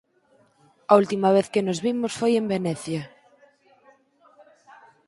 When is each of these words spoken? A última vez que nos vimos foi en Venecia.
A 0.91 0.93
última 1.01 1.29
vez 1.37 1.47
que 1.53 1.65
nos 1.67 1.79
vimos 1.85 2.11
foi 2.19 2.31
en 2.39 2.45
Venecia. 2.53 3.01